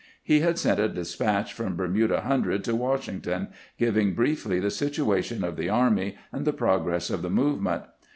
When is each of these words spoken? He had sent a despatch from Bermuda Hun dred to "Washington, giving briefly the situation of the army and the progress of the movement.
He 0.23 0.39
had 0.39 0.57
sent 0.57 0.79
a 0.79 0.89
despatch 0.89 1.53
from 1.53 1.75
Bermuda 1.75 2.21
Hun 2.21 2.41
dred 2.41 2.63
to 2.63 2.75
"Washington, 2.75 3.49
giving 3.77 4.15
briefly 4.15 4.59
the 4.59 4.71
situation 4.71 5.43
of 5.43 5.57
the 5.57 5.69
army 5.69 6.17
and 6.31 6.43
the 6.43 6.53
progress 6.53 7.11
of 7.11 7.21
the 7.21 7.29
movement. 7.29 7.83